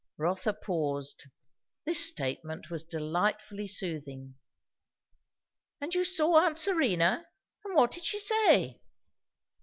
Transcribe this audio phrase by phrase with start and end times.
[0.17, 1.27] Rotha paused.
[1.85, 4.33] This statement was delightfully soothing.
[5.79, 7.27] "And you saw aunt Serena?
[7.63, 8.81] And what did she say?"